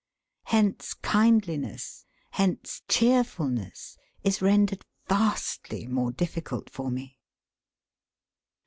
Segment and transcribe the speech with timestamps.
[0.45, 7.19] Hence kindliness, hence cheerfulness, is rendered vastly more difficult for me.